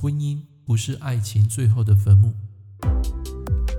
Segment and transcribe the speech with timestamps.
[0.00, 2.32] 婚姻不是爱情最后的坟墓。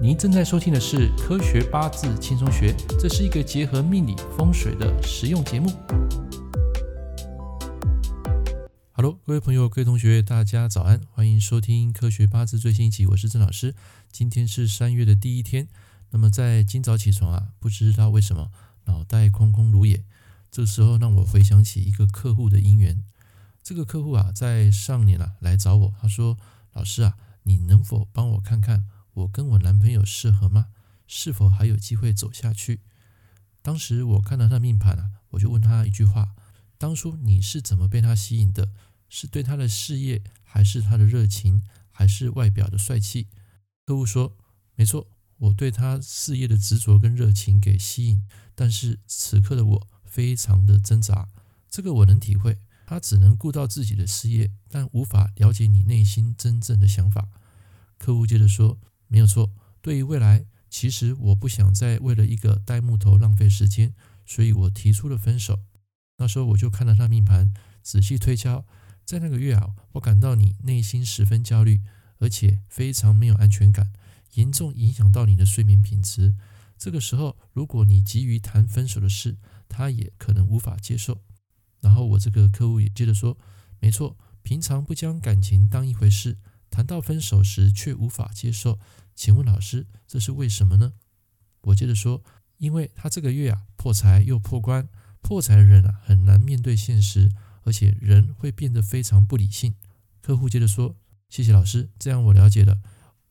[0.01, 5.71] 您正在收听的是《科学八字轻松学》，这是一个结合命理风水的实用节目。
[8.91, 13.73] Hello，各位朋友、各位同学，大家早安，欢迎收听《科学八字最新一期》，我是郑老师。
[14.11, 15.69] 今天是三月的第一天，
[16.09, 18.51] 那么在今早起床啊，不知道为什么
[18.87, 20.03] 脑袋空空如也，
[20.51, 23.05] 这时候让我回想起一个客户的姻缘。
[23.61, 26.37] 这个客户啊，在上年啊来找我，他说
[26.73, 30.69] ：“老师啊，你能否帮我看看我跟我男朋友适合吗？
[31.05, 32.81] 是否还有机会走下去？”
[33.61, 36.33] 当时我看到他的命盘啊，我就问他一句话
[36.79, 38.71] ：“当初你是怎么被他吸引的？
[39.09, 43.27] 是对他的事业，还是他的热情，还是外表的帅气？”
[43.85, 44.37] 客户说
[44.75, 48.23] ：“没错，我对他事业的执着跟热情给吸引，
[48.55, 51.27] 但是此刻的我非常的挣扎，
[51.69, 52.57] 这个我能体会。”
[52.89, 57.29] 他只能顾到自己的事业，但无法了解你内心真正的想法。
[57.99, 63.93] 客户接着说：“没有错，对于未来，其实我不想再为了一个呆木头浪费时间，
[64.25, 65.59] 所以我提出了分手。
[66.17, 68.65] 那时候我就看了他命盘，仔细推敲，
[69.05, 71.81] 在那个月啊，我感到你内心十分焦虑，
[72.17, 73.93] 而且非常没有安全感，
[74.33, 76.33] 严重影响到你的睡眠品质。
[76.75, 81.21] 这个时候，如果你急于谈分手的事，他也可能无法接受。”
[81.81, 83.37] 然后我这个客户也接着说
[83.79, 86.37] ：“没错，平常不将感情当一回事，
[86.69, 88.79] 谈到分手时却无法接受。
[89.15, 90.93] 请问老师，这是为什么呢？”
[91.61, 92.23] 我接着说
[92.57, 94.87] ：“因为他这个月啊破财又破官，
[95.21, 97.31] 破财的人啊很难面对现实，
[97.63, 99.75] 而且人会变得非常不理性。”
[100.21, 100.95] 客户接着说
[101.29, 102.81] ：“谢谢老师，这样我了解了。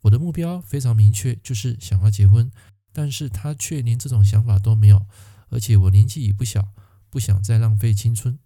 [0.03, 2.51] 我的目标非常明确，就是想要结婚，
[2.93, 5.07] 但是他却连这种想法都没有，
[5.51, 6.69] 而且我年纪也不小。”
[7.11, 8.39] 不想再浪费青春，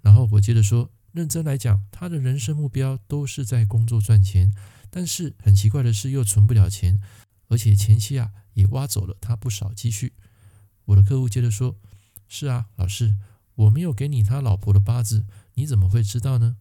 [0.00, 4.52] 然后我接着说，认真来讲，他的人生目标都是在工作赚钱，
[4.90, 7.00] 但是很奇怪的是又存不了钱，
[7.48, 10.12] 而且前妻啊也挖走了他不少积蓄。
[10.86, 11.76] 我的客户接着说，
[12.28, 13.16] 是啊，老师，
[13.54, 16.56] 我没有给你他老婆的八字，你怎么会知道呢？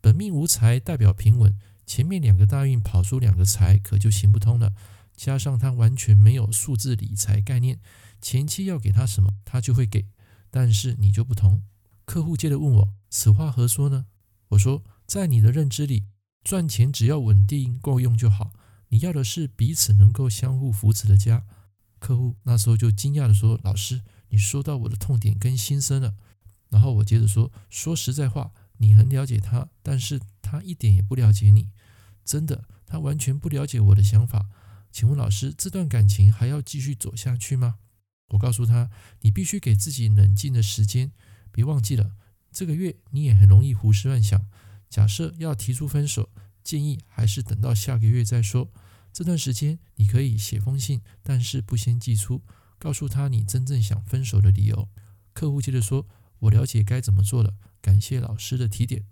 [0.00, 4.72] 本命无财代表平稳，前面两个大运跑出两个财，可就行不通了。
[5.14, 7.78] 加上他完全没有数字理财概念，
[8.22, 10.06] 前妻要给他什么，他就会给。
[10.50, 11.62] 但是你就不同，
[12.04, 14.06] 客户接着问我：“此话何说呢？”
[14.50, 16.04] 我说：“在你的认知里，
[16.42, 18.52] 赚钱只要稳定够用就好。
[18.88, 21.44] 你要的是彼此能够相互扶持的家。”
[22.00, 26.16] 客户那时候就惊讶地说：“老师，你说到我的痛点跟心声了。”
[26.70, 31.68] 然后我接着说：“说实在话，你很了解他，但是他一点也不了解你。
[32.24, 34.48] 真的，他完全不了解我的想法。
[34.90, 37.76] 请问老师，这段感情还要继续走下去吗？”
[38.30, 41.12] 我告诉他，你必须给自己冷静的时间，
[41.52, 42.16] 别忘记了，
[42.50, 44.46] 这个月你也很容易胡思乱想。
[44.88, 46.30] 假设要提出分手，
[46.64, 48.72] 建议还是等到下个月再说。
[49.12, 52.42] 这段时间你可以写封信，但是不先寄出，
[52.78, 54.88] 告诉他你真正想分手的理由。
[55.32, 56.06] 客户接着说
[56.40, 59.04] ：“我了解该怎么做了，感谢老师的提点。”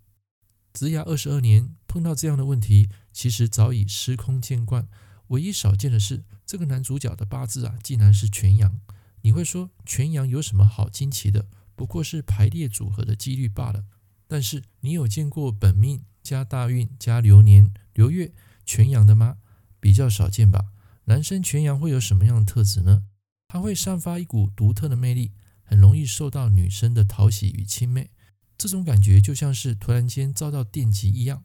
[0.73, 4.89] 职涯二十二年，碰到这样的问题，其实早已司空见惯。
[5.28, 8.81] 唯一少见的是，这个男主角的八字啊，竟然是全阳。
[9.28, 11.44] 你会说全阳有什么好惊奇的？
[11.77, 13.84] 不过是排列组合的几率罢了。
[14.27, 18.33] 但是你有见过本命加大运加流年流月
[18.65, 19.37] 全阳的吗？
[19.78, 20.72] 比较少见吧。
[21.05, 23.03] 男生全阳会有什么样的特质呢？
[23.49, 28.09] 他会散发一股独特的魅力，很容易受到女生的讨喜与亲媚。
[28.56, 31.45] 这种感觉就像是突然间遭到电击一样。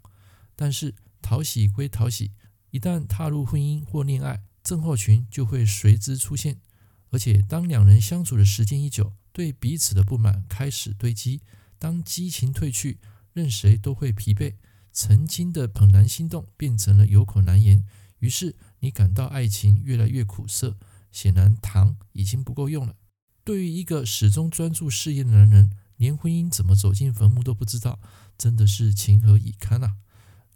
[0.55, 2.31] 但是讨喜归讨喜，
[2.71, 6.61] 一旦踏入婚姻或恋爱，症候群就会随之出现。
[7.13, 11.41] 而且，当两人相处的时间一久，对彼此的不满开始堆积。
[11.77, 12.97] 当激情褪去，
[13.33, 14.55] 任谁都会疲惫。
[14.91, 17.85] 曾经的怦然心动变成了有口难言。
[18.17, 20.79] 于是，你感到爱情越来越苦涩。
[21.11, 22.95] 显然，糖已经不够用了。
[23.43, 27.99] 对于一个始终专注事业的男人，连婚姻怎么走进坟墓都不知道，
[28.39, 29.97] 真的是情何以堪啊！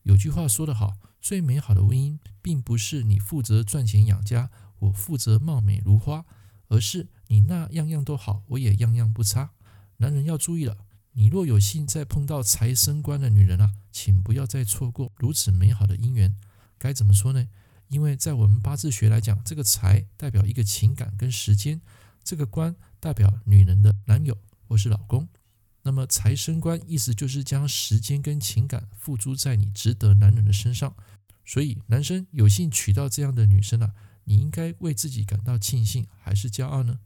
[0.02, 4.50] 有句话说得好：最美好的婚姻，并不是你负责赚钱养家，
[4.80, 6.26] 我负责貌美如花。
[6.68, 9.52] 而是你那样样都好，我也样样不差。
[9.98, 10.78] 男人要注意了，
[11.14, 16.36] 你若有幸再碰到财生官的女人啊，请不要再错过如此美好的姻缘。
[16.78, 17.48] 该怎么说呢？
[17.88, 21.82] 因为在我们八字学来讲，这个财代表一个情感跟时间，
[22.24, 24.38] 这个官代表女人的男友
[24.68, 25.28] 或是老公。
[25.84, 30.94] 那么财生官意思就是将时间跟情感付诸在你值得男人的身上。
[31.46, 33.94] 所以男生有幸娶到这样的女生啊。
[34.28, 37.00] 你应该为自己感到庆幸还是骄傲呢？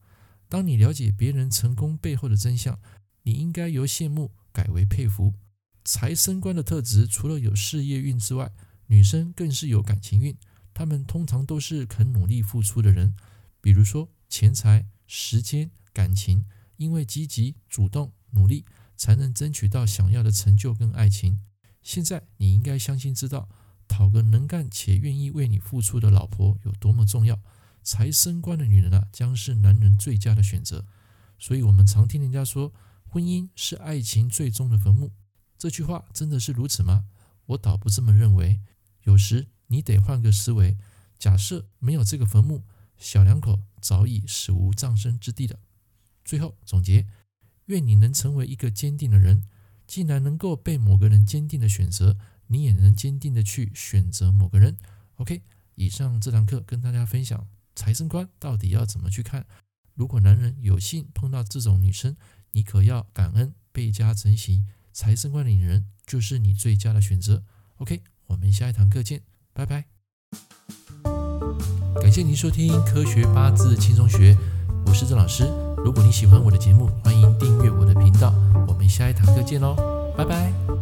[0.50, 2.79] 当你了解别人成功背后的真相，
[3.21, 5.35] 你应该由羡慕改为佩服。
[5.85, 8.51] 财生官的特质，除了有事业运之外，
[8.88, 10.35] 女生更是有感情运。
[10.73, 13.15] 她们通常都是肯努力付出的人，
[13.62, 16.45] 比如说钱财、时间、感情，
[16.77, 18.65] 因为积极、主动、努力，
[18.97, 21.39] 才能争取到想要的成就跟爱情。
[21.83, 23.47] 现在你应该相信，知道
[23.91, 27.38] 讨个能干且愿意为你付出的老婆有多么重要。
[27.83, 30.85] 才生官的女人啊，将是男人最佳的选择。
[31.38, 32.71] 所以，我们常听人家说，
[33.05, 35.11] 婚姻是爱情最终的坟墓。
[35.57, 37.05] 这句话真的是如此吗？
[37.47, 38.61] 我倒不这么认为。
[39.03, 40.77] 有时你得换个思维，
[41.17, 42.63] 假设没有这个坟墓，
[42.97, 45.59] 小两口早已死无葬身之地了。
[46.23, 47.07] 最后总结，
[47.65, 49.44] 愿你能成为一个坚定的人。
[49.87, 52.17] 既然能够被某个人坚定的选择，
[52.51, 54.77] 你也能坚定的去选择某个人。
[55.15, 55.42] OK，
[55.75, 59.45] 以上这堂课跟大家分享财生官到底要怎么去看。
[59.95, 62.18] 如果男人有幸碰到这种女生，
[62.51, 64.63] 你可要感恩，倍加珍惜。
[64.92, 67.44] 财生官的女人就是你最佳的选择。
[67.77, 69.21] OK，我们下一堂课见，
[69.54, 69.86] 拜拜。
[72.01, 74.33] 感谢您收听《科学八字轻松学》，
[74.86, 75.45] 我是郑老师。
[75.77, 78.33] 如果你喜欢我的节目，欢迎订阅我的频道。
[78.68, 79.75] 我们下一堂课见喽，
[80.18, 80.81] 拜拜。